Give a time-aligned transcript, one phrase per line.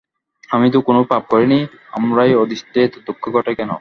[0.49, 1.59] আমি তো কোনো পাপ করি নি,
[1.91, 3.69] আমারই অদৃষ্টে এত দুঃখ ঘটে কেন।